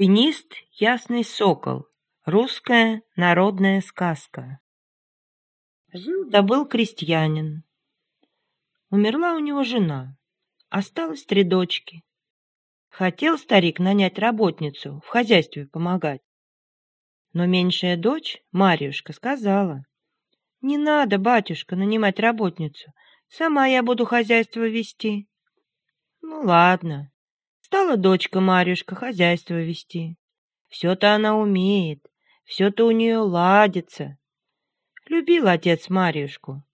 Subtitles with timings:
[0.00, 1.86] Финист Ясный Сокол.
[2.24, 4.58] Русская народная сказка.
[5.92, 7.64] Жил-да был крестьянин.
[8.88, 10.16] Умерла у него жена.
[10.70, 12.02] Осталось три дочки.
[12.90, 16.20] Хотел старик нанять работницу, в хозяйстве помогать.
[17.32, 19.84] Но меньшая дочь, Марьюшка, сказала,
[20.60, 22.92] «Не надо, батюшка, нанимать работницу.
[23.28, 25.28] Сама я буду хозяйство вести».
[26.20, 27.12] Ну, ладно.
[27.60, 30.16] Стала дочка Марьюшка хозяйство вести.
[30.68, 32.04] Все-то она умеет,
[32.44, 34.18] все-то у нее ладится.
[35.06, 36.64] Любил отец Марьюшку.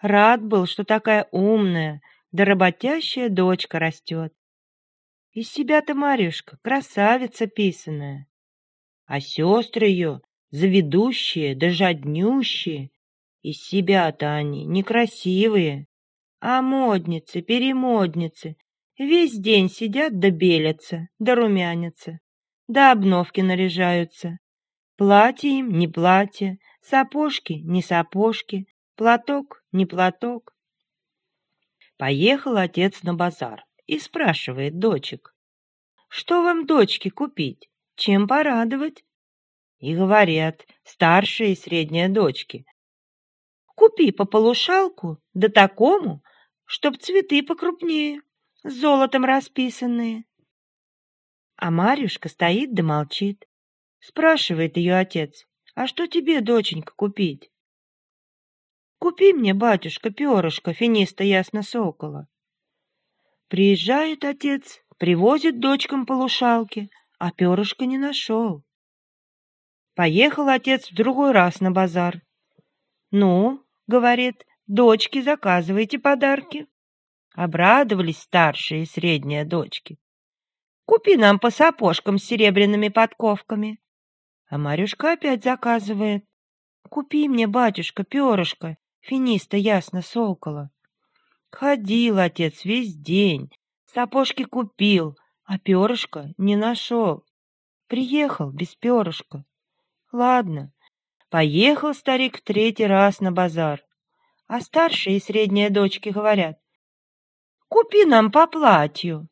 [0.00, 2.02] Рад был, что такая умная,
[2.32, 4.34] да работящая дочка растет.
[5.32, 8.26] Из себя-то Марьюшка красавица писаная.
[9.06, 12.90] А сестры ее заведущие да жаднющие.
[13.42, 15.86] Из себя-то они некрасивые,
[16.40, 18.56] а модницы, перемодницы,
[19.00, 22.18] Весь день сидят да белятся, да румянятся,
[22.68, 24.36] да обновки наряжаются.
[24.98, 30.54] Платье им не платье, сапожки не сапожки, платок не платок.
[31.96, 35.34] Поехал отец на базар и спрашивает дочек,
[36.08, 37.68] «Что вам, дочки, купить?
[37.96, 39.04] Чем порадовать?»
[39.78, 42.64] И говорят старшие и средние дочки,
[43.74, 46.22] «Купи по полушалку, да такому,
[46.66, 48.22] чтоб цветы покрупнее»
[48.62, 50.24] с золотом расписанные.
[51.56, 53.48] А Марюшка стоит да молчит.
[53.98, 57.50] Спрашивает ее отец, а что тебе, доченька, купить?
[58.98, 62.28] Купи мне, батюшка, перышко финиста ясно-сокола.
[63.50, 68.62] Приезжает отец, привозит дочкам полушалки, а перышка не нашел.
[69.96, 72.22] Поехал отец в другой раз на базар.
[73.10, 76.68] «Ну,— говорит,— дочки, заказывайте подарки».
[77.34, 79.98] Обрадовались старшие и средние дочки.
[80.84, 83.80] Купи нам по сапожкам с серебряными подковками.
[84.48, 86.24] А Марюшка опять заказывает.
[86.88, 90.70] Купи мне, батюшка, перышко, финиста ясно сокола.
[91.52, 93.50] Ходил отец весь день,
[93.86, 97.24] сапожки купил, а перышко не нашел.
[97.88, 99.44] Приехал без перышка.
[100.12, 100.72] Ладно,
[101.28, 103.82] поехал старик в третий раз на базар.
[104.46, 106.58] А старшие и средние дочки говорят,
[107.68, 109.28] Купи нам по платью.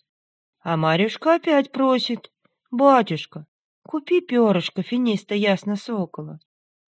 [0.61, 2.33] А Марюшка опять просит.
[2.71, 3.47] Батюшка,
[3.83, 6.39] купи перышко финиста ясно сокола.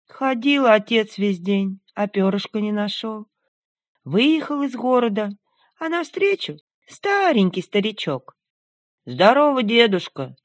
[0.07, 3.27] Ходил отец весь день, а перышко не нашел.
[4.05, 5.31] Выехал из города,
[5.79, 6.57] а навстречу
[6.87, 8.37] старенький старичок.
[9.05, 10.35] Здорово, дедушка.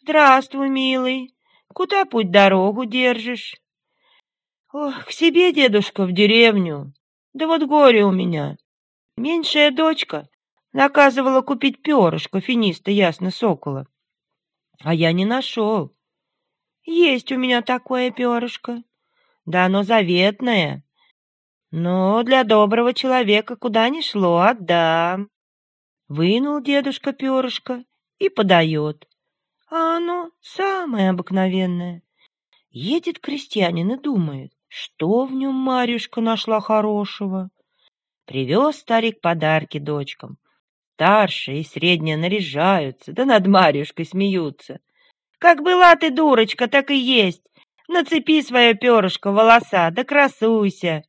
[0.00, 1.36] Здравствуй, милый.
[1.68, 3.54] Куда путь дорогу держишь?
[4.72, 6.92] Ох, к себе, дедушка, в деревню.
[7.34, 8.56] Да вот горе у меня.
[9.16, 10.28] Меньшая дочка
[10.74, 13.86] Наказывала купить перышко финиста ясно сокола.
[14.80, 15.94] А я не нашел.
[16.82, 18.82] Есть у меня такое перышко.
[19.46, 20.82] Да оно заветное.
[21.76, 25.28] Но для доброго человека куда ни шло, отдам.
[26.06, 27.82] Вынул дедушка перышко
[28.20, 29.08] и подает.
[29.68, 32.04] А оно самое обыкновенное.
[32.70, 37.50] Едет крестьянин и думает, что в нем Марюшка нашла хорошего.
[38.24, 40.38] Привез старик подарки дочкам.
[40.92, 44.78] Старшие и средние наряжаются, да над Марьюшкой смеются.
[45.40, 47.42] Как была ты, дурочка, так и есть.
[47.88, 51.02] Нацепи свое перышко волоса, да красуйся.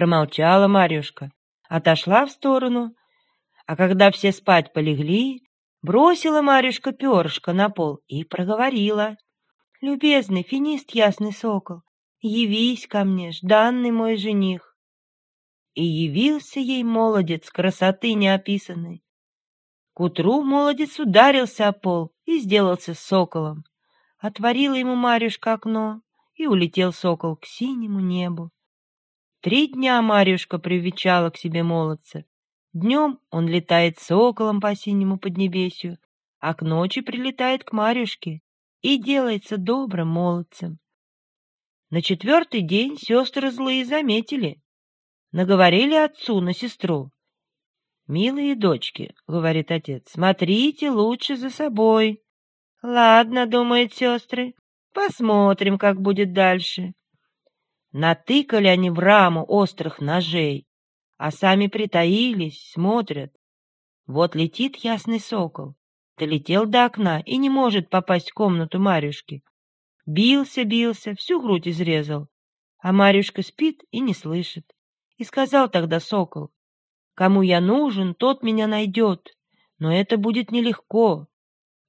[0.00, 1.30] Промолчала Марьюшка,
[1.68, 2.94] отошла в сторону,
[3.66, 5.42] а когда все спать полегли,
[5.82, 9.18] бросила Марьюшка перышко на пол и проговорила.
[9.82, 11.82] «Любезный финист ясный сокол,
[12.22, 14.74] явись ко мне, жданный мой жених».
[15.74, 19.04] И явился ей молодец красоты неописанной.
[19.92, 23.64] К утру молодец ударился о пол и сделался соколом.
[24.18, 26.00] Отворила ему Марюшка окно,
[26.36, 28.50] и улетел сокол к синему небу.
[29.42, 32.24] Три дня Марюшка привечала к себе молодца.
[32.74, 35.96] Днем он летает соколом по синему поднебесью,
[36.40, 38.42] а к ночи прилетает к Марюшке
[38.82, 40.78] и делается добрым молодцем.
[41.88, 44.60] На четвертый день сестры злые заметили,
[45.32, 47.10] наговорили отцу на сестру.
[48.06, 52.22] «Милые дочки»,— говорит отец,— «смотрите лучше за собой».
[52.82, 54.54] «Ладно»,— думают сестры,—
[54.92, 56.92] «посмотрим, как будет дальше».
[57.92, 60.66] Натыкали они в раму острых ножей,
[61.16, 63.32] а сами притаились, смотрят.
[64.06, 65.76] Вот летит ясный сокол,
[66.20, 69.42] Долетел до окна и не может попасть в комнату Марюшки.
[70.04, 72.28] Бился, бился, всю грудь изрезал.
[72.78, 74.70] А Марюшка спит и не слышит.
[75.16, 76.50] И сказал тогда сокол,
[77.14, 79.34] «Кому я нужен, тот меня найдет,
[79.78, 81.26] но это будет нелегко.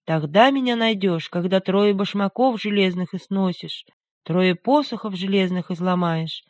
[0.05, 3.85] Тогда меня найдешь, когда трое башмаков железных и сносишь,
[4.23, 6.43] трое посохов железных изломаешь,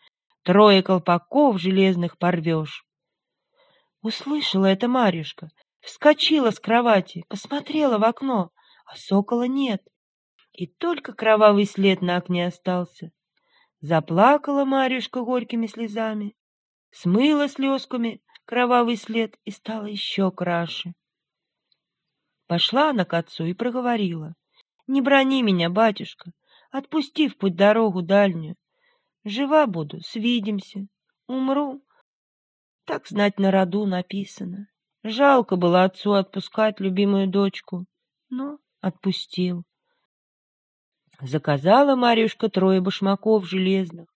[0.44, 2.86] трое колпаков железных порвешь».
[4.02, 5.50] Услышала это Марюшка,
[5.82, 8.52] Вскочила с кровати, посмотрела в окно,
[8.86, 9.82] а сокола нет.
[10.54, 13.12] И только кровавый след на окне остался.
[13.80, 16.36] Заплакала Марюшка горькими слезами,
[16.92, 20.94] смыла слезками кровавый след и стала еще краше.
[22.46, 24.36] Пошла она к отцу и проговорила.
[24.88, 26.32] «Не брони меня, батюшка,
[26.72, 28.56] отпусти в путь дорогу дальнюю.
[29.24, 30.88] Жива буду, свидимся,
[31.28, 31.82] умру.
[32.86, 34.68] Так знать на роду написано.
[35.04, 37.86] Жалко было отцу отпускать любимую дочку,
[38.30, 39.64] но отпустил.
[41.22, 44.08] Заказала Марюшка трое башмаков железных,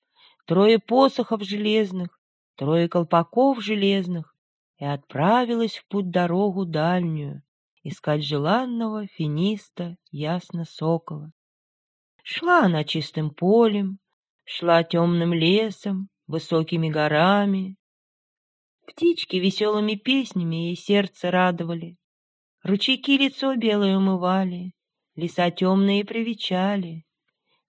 [0.45, 2.19] трое посохов железных,
[2.55, 4.35] трое колпаков железных
[4.77, 7.43] и отправилась в путь-дорогу дальнюю
[7.83, 11.31] искать желанного финиста ясно-сокола.
[12.27, 13.99] Шла она чистым полем,
[14.45, 17.77] шла темным лесом, высокими горами,
[18.87, 21.97] Птички веселыми песнями ей сердце радовали.
[22.63, 24.73] Ручейки лицо белое умывали,
[25.15, 27.05] Леса темные привечали.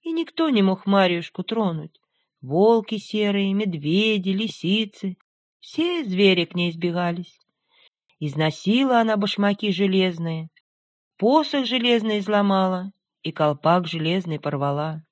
[0.00, 2.00] И никто не мог Марьюшку тронуть.
[2.40, 5.18] Волки серые, медведи, лисицы—
[5.60, 7.38] Все звери к ней сбегались.
[8.20, 10.48] Износила она башмаки железные,
[11.18, 12.92] Посох железный изломала
[13.28, 15.02] И колпак железный порвала.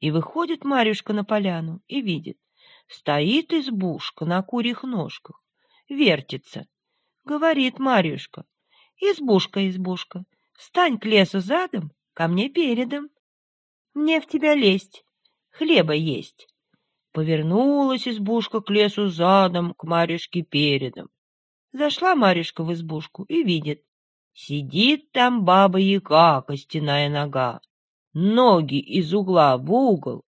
[0.00, 2.38] И выходит Марьюшка на поляну и видит,
[2.88, 5.44] Стоит избушка на курьих ножках,
[5.86, 6.66] вертится.
[7.24, 8.46] Говорит Марьюшка,
[8.96, 10.24] избушка, избушка,
[10.54, 13.10] встань к лесу задом, ко мне передом.
[13.92, 15.04] Мне в тебя лезть,
[15.50, 16.48] хлеба есть.
[17.12, 21.10] Повернулась избушка к лесу задом, к Марьюшке передом.
[21.72, 23.84] Зашла Марьюшка в избушку и видит,
[24.36, 27.60] сидит там баба-яга, костяная нога,
[28.12, 30.22] ноги из угла в угол,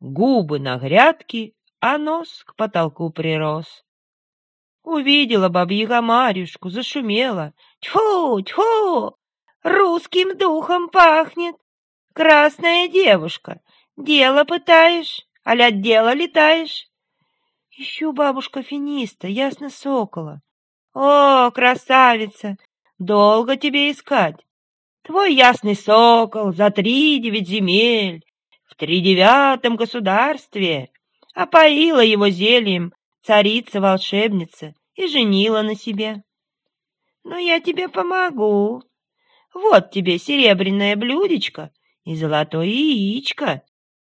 [0.00, 3.84] губы на грядке, а нос к потолку прирос.
[4.82, 7.54] Увидела бабьяга Марюшку, зашумела.
[7.80, 9.16] Тьфу, тьфу,
[9.62, 11.54] русским духом пахнет.
[12.14, 13.60] Красная девушка,
[13.96, 16.88] дело пытаешь, аля дело летаешь.
[17.70, 20.42] Ищу бабушка финиста, ясно сокола.
[20.94, 22.58] О, красавица,
[23.04, 24.36] долго тебе искать.
[25.02, 28.24] Твой ясный сокол за три девять земель
[28.66, 30.90] в тридевятом государстве
[31.34, 36.22] опоила его зельем царица-волшебница и женила на себе.
[37.24, 38.82] Но я тебе помогу.
[39.54, 41.70] Вот тебе серебряное блюдечко
[42.04, 43.62] и золотое яичко.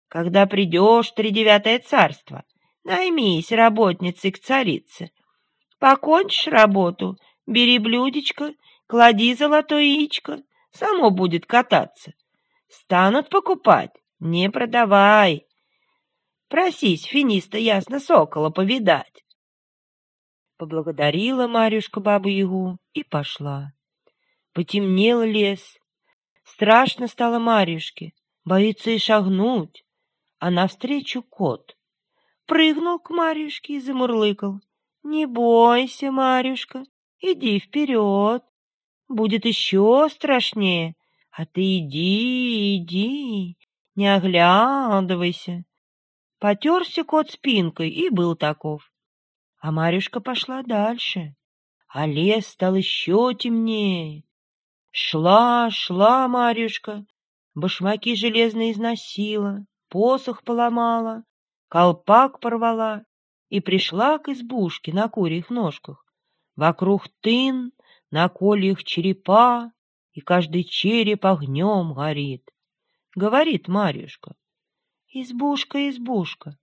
[0.08, 2.44] Когда придешь в тридевятое царство,
[2.84, 5.12] наймись работницей к царице.
[5.80, 8.54] Покончишь работу, бери блюдечко,
[8.94, 12.14] клади золотое яичко, само будет кататься.
[12.68, 15.48] Станут покупать, не продавай,
[16.48, 19.26] Просись, финиста ясно сокола повидать.
[20.58, 23.74] Поблагодарила Марюшка бабу-ягу и пошла.
[24.54, 25.80] Потемнел лес.
[26.44, 28.14] Страшно стало Марюшке,
[28.46, 29.84] боится и шагнуть.
[30.38, 31.76] А навстречу кот.
[32.46, 34.60] Прыгнул к Марюшке и замурлыкал.
[35.02, 36.84] «Не бойся, Марюшка,
[37.20, 38.44] иди вперед.
[39.14, 40.96] Будет еще страшнее,
[41.30, 43.58] а ты иди, иди,
[43.94, 45.66] не оглядывайся.
[46.40, 48.92] Потерся кот спинкой и был таков.
[49.60, 51.36] А Марюшка пошла дальше,
[51.88, 54.24] а лес стал еще темнее.
[54.90, 57.06] Шла, шла Марюшка,
[57.54, 61.24] башмаки железные износила, посох поломала,
[61.68, 63.06] колпак порвала
[63.50, 66.04] и пришла к избушке на курьих ножках.
[66.56, 67.74] Вокруг тын,
[68.16, 69.72] на кольях черепа,
[70.12, 72.48] и каждый череп огнем горит.
[73.16, 74.36] Говорит Марюшка,
[75.08, 76.60] «Избушка, избушка,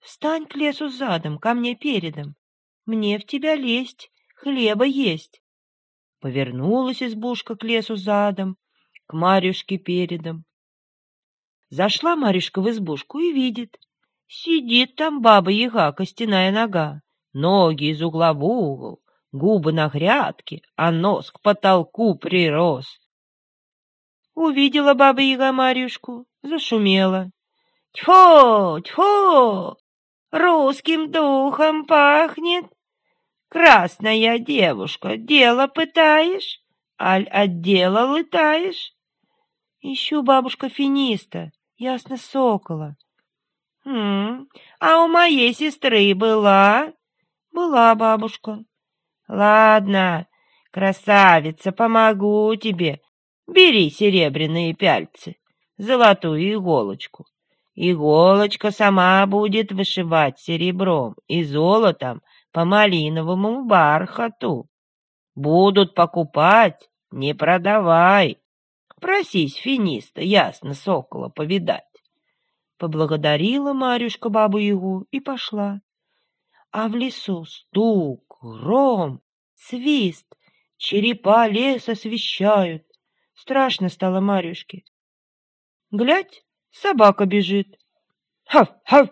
[0.00, 2.36] встань к лесу задом, ко мне передом.
[2.86, 5.42] Мне в тебя лезть, хлеба есть».
[6.20, 8.56] Повернулась избушка к лесу задом,
[9.06, 10.46] к Марюшке передом.
[11.68, 13.78] Зашла Марюшка в избушку и видит.
[14.26, 17.02] Сидит там баба-яга, костяная нога,
[17.34, 19.03] ноги из угла в угол,
[19.34, 22.86] губы на грядке, а нос к потолку прирос.
[24.34, 27.30] Увидела баба-яга Марюшку, зашумела.
[27.92, 29.76] Тьфу, тьфу,
[30.30, 32.66] русским духом пахнет.
[33.48, 36.60] Красная девушка, дело пытаешь,
[37.00, 38.92] Аль отдела лытаешь?
[39.80, 42.96] Ищу бабушка финиста, ясно сокола.
[43.84, 44.46] Хм,
[44.78, 46.92] а у моей сестры была?
[47.50, 48.64] Была бабушка.
[49.28, 50.26] Ладно,
[50.70, 53.00] красавица, помогу тебе.
[53.46, 55.36] Бери серебряные пяльцы,
[55.76, 57.26] золотую иголочку.
[57.74, 64.68] Иголочка сама будет вышивать серебром и золотом по малиновому бархату.
[65.34, 68.38] Будут покупать, не продавай.
[69.00, 71.82] Просись финиста, ясно, сокола, повидать.
[72.78, 75.80] Поблагодарила Марюшка бабу-ягу и пошла.
[76.70, 79.22] А в лесу стук, гром,
[79.54, 80.26] свист,
[80.76, 82.84] черепа лес освещают.
[83.34, 84.84] Страшно стало Марюшке.
[85.90, 87.78] Глядь, собака бежит.
[88.46, 89.08] Хав, хав,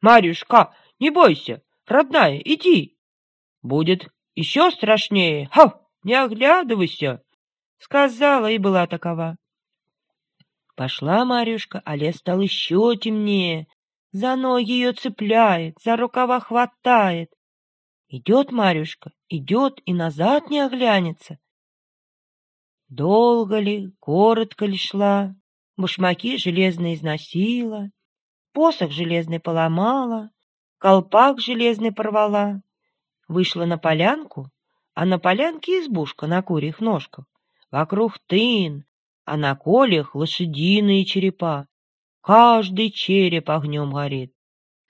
[0.00, 2.96] Марюшка, не бойся, родная, иди.
[3.62, 5.48] Будет еще страшнее.
[5.52, 5.74] Хав,
[6.04, 7.22] не оглядывайся,
[7.78, 9.36] сказала и была такова.
[10.76, 13.66] Пошла Марюшка, а лес стал еще темнее.
[14.12, 17.35] За ноги ее цепляет, за рукава хватает.
[18.08, 21.38] Идет Марюшка, идет и назад не оглянется.
[22.88, 25.34] Долго ли, коротко ли шла,
[25.76, 27.90] башмаки железные износила,
[28.52, 30.30] посох железный поломала,
[30.78, 32.62] колпак железный порвала.
[33.26, 34.52] Вышла на полянку,
[34.94, 37.24] а на полянке избушка на курьих ножках.
[37.72, 38.84] Вокруг тын,
[39.24, 41.66] а на колях лошадиные черепа.
[42.20, 44.32] Каждый череп огнем горит.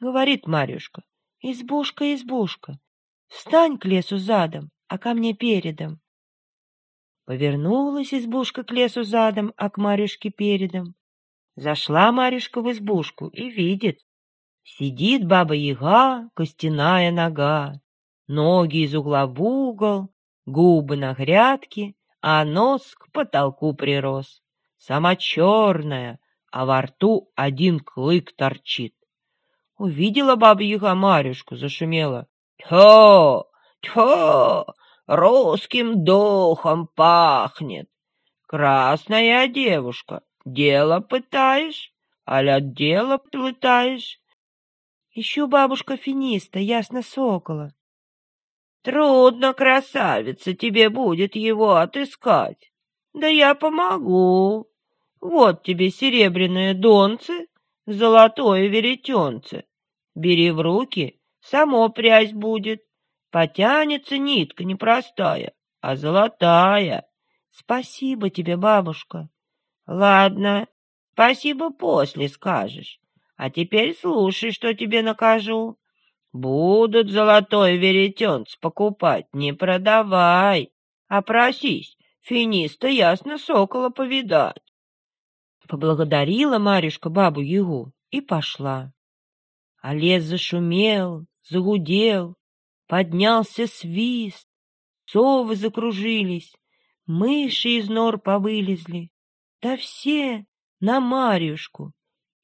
[0.01, 1.03] Говорит Марюшка,
[1.41, 2.79] избушка, избушка,
[3.29, 6.01] встань к лесу задом, а ко мне передом.
[7.25, 10.95] Повернулась избушка к лесу задом, а к Марюшке передом.
[11.57, 13.99] Зашла Марюшка в избушку и видит.
[14.63, 17.81] Сидит баба-яга, костяная нога,
[18.29, 20.13] ноги из угла в угол,
[20.45, 24.43] губы на грядке, а нос к потолку прирос.
[24.77, 26.21] Сама черная,
[26.53, 28.95] а во рту один клык торчит.
[29.79, 32.29] Увидела баба-яга Марюшку, зашумела.
[32.59, 33.47] «Тьфу!
[33.83, 34.67] Тьфу!
[35.07, 37.89] Русским духом пахнет!
[38.47, 41.93] Красная девушка, дело пытаешь,
[42.27, 44.21] аля дело плытаешь?»
[45.13, 47.73] Ищу бабушка финиста, ясно сокола.
[48.87, 52.71] Трудно, красавица, тебе будет его отыскать.
[53.15, 54.71] Да я помогу.
[55.21, 57.49] Вот тебе серебряное донце,
[57.87, 59.65] золотое веретенце.
[60.15, 61.19] Бери в руки,
[61.51, 62.83] само прясть будет.
[63.31, 67.07] Потянется нитка непростая, а золотая.
[67.51, 69.29] Спасибо тебе, бабушка.
[69.87, 70.69] Ладно,
[71.13, 73.01] спасибо после скажешь.
[73.37, 75.79] А теперь слушай, что тебе накажу.
[76.33, 80.73] Будут золотой веретенц покупать, не продавай,
[81.09, 84.63] а просись, финиста ясно сокола повидать.
[85.69, 88.93] Поблагодарила Марюшка бабу-ягу и пошла.
[89.81, 92.37] А лес зашумел, загудел,
[92.87, 94.49] поднялся свист,
[95.05, 96.55] совы закружились,
[97.07, 99.11] мыши из нор повылезли,
[99.61, 100.47] да все
[100.81, 101.93] на Марюшку.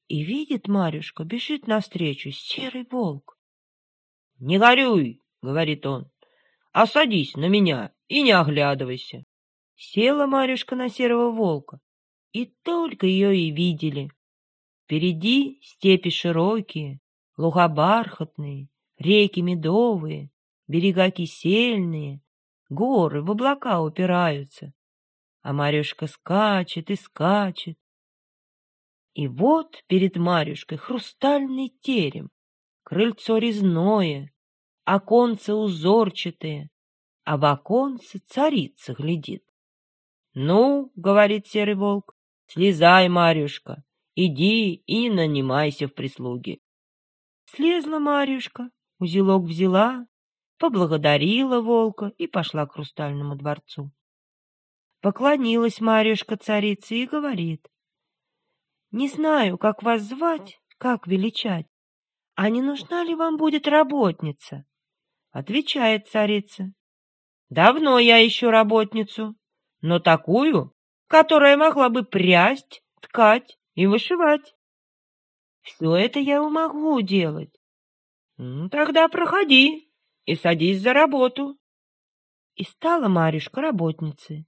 [0.07, 3.37] И видит Марюшка, бежит навстречу серый волк.
[4.39, 6.11] «Не горюй!»— говорит он.
[6.71, 9.23] «А садись на меня и не оглядывайся!»
[9.75, 11.79] Села Марюшка на серого волка,
[12.31, 14.09] и только ее и видели.
[14.83, 16.99] Впереди степи широкие,
[17.37, 20.31] луга бархатные, реки медовые,
[20.67, 22.21] берега кисельные,
[22.69, 24.73] горы в облака упираются.
[25.41, 27.77] А Марюшка скачет и скачет.
[29.13, 32.31] И вот перед Марюшкой хрустальный терем,
[32.83, 34.33] крыльцо резное,
[34.85, 36.69] оконце узорчатые,
[37.23, 39.43] а в оконце царица глядит.—
[40.33, 42.15] Ну,— говорит серый волк,—
[42.47, 43.83] слезай, Марюшка,
[44.15, 46.59] иди и нанимайся в прислуги.
[47.45, 48.71] Слезла Марюшка,
[49.03, 50.07] узелок взяла,
[50.57, 53.91] поблагодарила волка и пошла к хрустальному дворцу.
[55.01, 57.67] Поклонилась Марюшка царице и говорит,
[58.91, 61.67] «Не знаю, как вас звать, как величать,
[62.35, 64.65] а не нужна ли вам будет работница?»
[65.31, 66.73] Отвечает царица.
[67.49, 69.35] Давно я ищу работницу,
[69.81, 70.73] но такую,
[71.07, 74.55] которая могла бы прясть, ткать и вышивать.
[75.61, 77.53] Все это я могу делать.
[78.37, 79.91] Тогда проходи
[80.25, 81.57] и садись за работу.
[82.55, 84.45] И стала Марюшка работницей.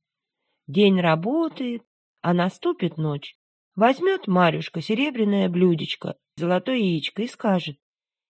[0.68, 1.84] День работает,
[2.22, 3.36] а наступит ночь.
[3.76, 7.78] Возьмет Марюшка серебряное блюдечко, золотое яичко и скажет,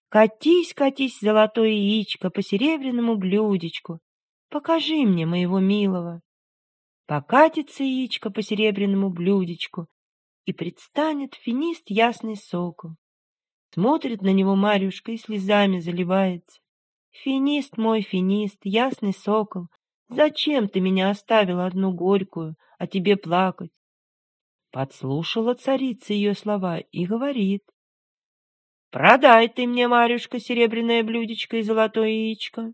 [0.09, 3.99] Катись, катись, золотое яичко, по серебряному блюдечку.
[4.49, 6.21] Покажи мне моего милого.
[7.05, 9.87] Покатится яичко по серебряному блюдечку,
[10.45, 12.91] и предстанет финист ясный сокол.
[13.75, 16.61] Смотрит на него Марюшка и слезами заливается.
[17.11, 19.67] Финист мой, финист, ясный сокол,
[20.07, 23.71] зачем ты меня оставила одну горькую, а тебе плакать?
[24.71, 27.63] Подслушала царица ее слова и говорит.
[28.91, 32.71] Продай ты мне, Марюшка, серебряное блюдечко и золотое яичко.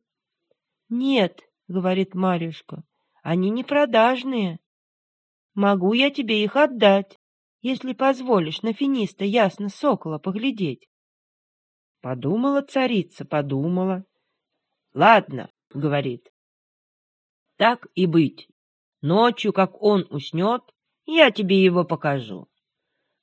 [0.87, 2.83] Нет, говорит Марюшка,
[3.23, 4.59] они не продажные.
[5.55, 7.17] Могу я тебе их отдать,
[7.63, 10.90] если позволишь на финиста ясно сокола поглядеть.
[12.01, 14.03] Подумала царица, подумала.
[14.93, 16.31] Ладно, говорит.
[17.57, 18.49] Так и быть.
[19.01, 20.63] Ночью, как он уснет,
[21.05, 22.47] я тебе его покажу.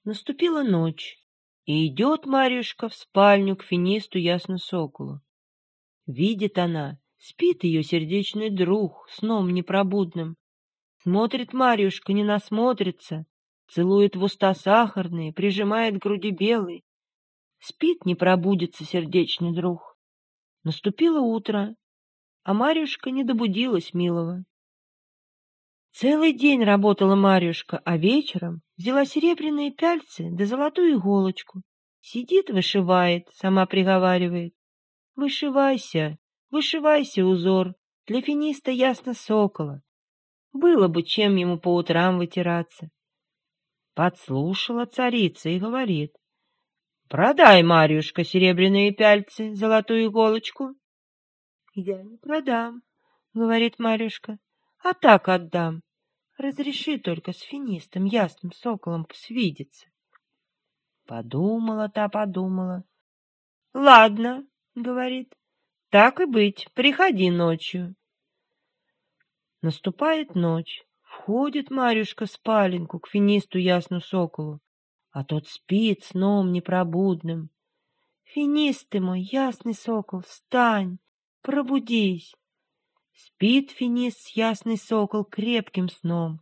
[0.05, 1.19] Наступила ночь,
[1.65, 5.21] и идет Марьюшка в спальню к финисту ясно соколу.
[6.07, 10.37] Видит она, спит ее сердечный друг сном непробудным.
[11.03, 13.27] Смотрит Марьюшка, не насмотрится,
[13.69, 16.85] целует в уста сахарные, прижимает к груди белый.
[17.59, 19.97] Спит, не пробудится сердечный друг.
[20.65, 21.75] Наступило утро,
[22.45, 24.45] а Марьюшка не добудилась милого.
[25.93, 31.63] Целый день работала Марьюшка, а вечером взяла серебряные пяльцы да золотую иголочку.
[32.01, 34.55] Сидит, вышивает, сама приговаривает.
[35.17, 36.17] Вышивайся,
[36.51, 37.75] вышивайся, узор,
[38.07, 39.83] для финиста ясно сокола.
[40.53, 42.89] Было бы чем ему по утрам вытираться.
[43.95, 46.13] Подслушала царица и говорит.
[47.09, 50.75] Продай, Марьюшка, серебряные пяльцы, золотую иголочку.
[51.75, 52.83] Я не продам,
[53.33, 54.39] говорит Марьюшка,
[54.85, 55.83] а так отдам.
[56.37, 59.87] Разреши только с финистом, ясным соколом свидеться.
[61.07, 62.85] Подумала та, подумала.
[63.73, 65.35] Ладно, говорит,
[65.89, 67.95] так и быть, приходи ночью.
[69.63, 70.85] Наступает ночь.
[71.01, 74.61] Входит Марюшка в спаленку к финисту ясну соколу,
[75.11, 77.51] а тот спит сном непробудным.
[78.25, 80.99] Финист мой, ясный сокол, встань,
[81.43, 82.35] пробудись.
[83.15, 86.41] Спит финист ясный сокол крепким сном.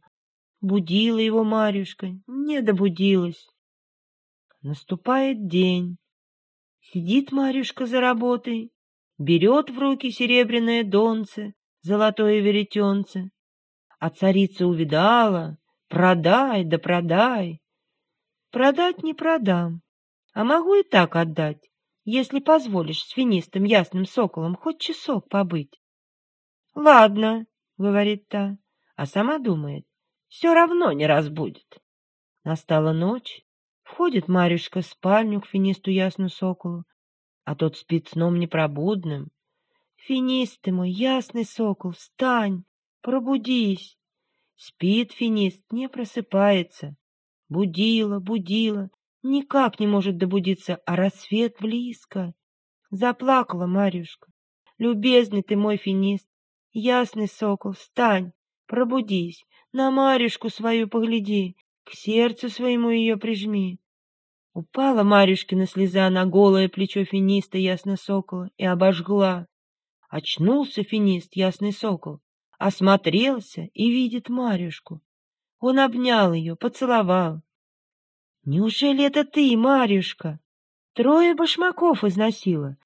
[0.61, 3.49] Будила его Марюшка, не добудилась.
[4.62, 5.97] Наступает день.
[6.81, 8.73] Сидит Марюшка за работой,
[9.19, 13.31] берет в руки серебряное донце, золотое веретенце.
[13.99, 17.61] А царица увидала, продай да продай.
[18.57, 19.83] Продать не продам,
[20.33, 21.69] а могу и так отдать,
[22.07, 25.79] если позволишь с финистым ясным соколом хоть часок побыть.
[26.75, 28.57] «Ладно»,— говорит та,
[28.95, 29.85] а сама думает,
[30.29, 31.66] все равно не разбудит.
[32.45, 33.42] Настала ночь,
[33.83, 36.85] входит Марюшка в спальню к финисту ясну соколу,
[37.45, 39.29] а тот спит сном непробудным.
[39.97, 42.64] «Финист мой, ясный сокол, встань,
[43.03, 43.99] пробудись!»
[44.55, 46.97] Спит финист, не просыпается.
[47.49, 48.91] Будила, будила,
[49.23, 52.35] никак не может добудиться, а рассвет близко.
[52.91, 54.31] Заплакала Марюшка.
[54.79, 56.29] «Любезный ты мой финист,
[56.79, 58.33] Ясный сокол, встань,
[58.67, 63.81] пробудись, на Марюшку свою погляди, к сердцу своему ее прижми.
[64.53, 69.47] Упала Марюшкина слеза на голое плечо финиста ясно сокола и обожгла.
[70.11, 72.21] Очнулся финист, ясный сокол,
[72.59, 75.01] осмотрелся и видит Марюшку.
[75.61, 77.42] Он обнял ее, поцеловал.
[78.45, 80.38] «Неужели это ты, Марюшка?
[80.92, 82.77] Трое башмаков износила,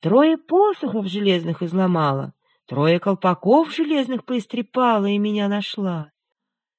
[0.00, 2.34] трое посохов железных изломала,
[2.70, 6.12] Трое колпаков железных поистрепала и меня нашла.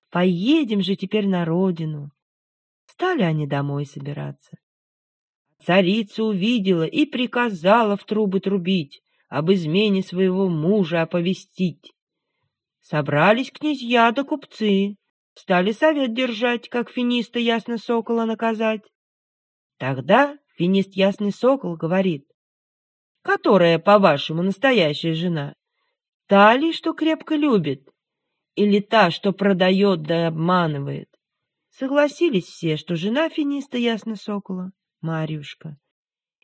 [0.09, 2.11] Поедем же теперь на родину.
[2.85, 4.57] Стали они домой собираться.
[5.65, 11.91] Царица увидела и приказала в трубы трубить, об измене своего мужа оповестить.
[12.79, 14.95] Собрались князья да купцы,
[15.41, 18.83] стали совет держать, как финиста ясно сокола наказать.
[19.77, 22.27] Тогда финист ясный сокол говорит,
[23.23, 25.55] которая, по-вашему, настоящая жена?
[26.27, 27.89] Та ли, что крепко любит,
[28.55, 31.09] или та, что продает да обманывает?
[31.71, 35.79] Согласились все, что жена финиста ясно сокола— Марьюшка.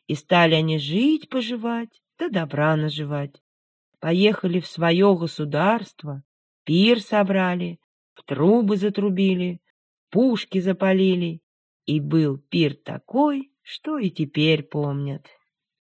[0.08, 3.40] И стали они жить-поживать, да добра наживать.
[4.00, 6.24] Поехали в свое государство,
[6.64, 7.78] пир собрали,
[8.28, 9.60] трубы затрубили,
[10.10, 11.40] пушки запалили,
[11.86, 15.26] и был пир такой, что и теперь помнят.